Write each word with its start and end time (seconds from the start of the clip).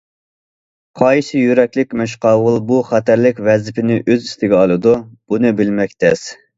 قايسى 1.01 1.41
يۈرەكلىك 1.43 1.93
مەشقاۋۇل 2.01 2.59
بۇ 2.73 2.81
خەتەرلىك 2.89 3.45
ۋەزىپىنى 3.51 4.01
ئۆز 4.03 4.27
ئۈستىگە 4.27 4.61
ئالىدۇ، 4.65 4.99
بۇنى 5.15 5.57
بىلمەك 5.63 5.99
تەس. 6.07 6.31